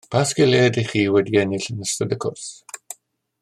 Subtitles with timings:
[0.13, 2.51] Pa sgiliau ydych chi wedi ennill yn ystod y cwrs?